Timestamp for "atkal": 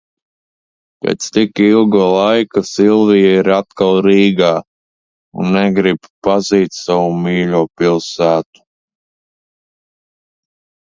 3.57-4.01